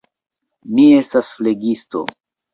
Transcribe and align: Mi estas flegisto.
Mi 0.77 0.85
estas 1.01 1.29
flegisto. 1.35 2.05